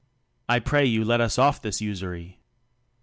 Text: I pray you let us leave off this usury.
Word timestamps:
I 0.49 0.57
pray 0.57 0.83
you 0.87 1.05
let 1.05 1.21
us 1.21 1.37
leave 1.37 1.43
off 1.45 1.61
this 1.61 1.79
usury. 1.79 2.39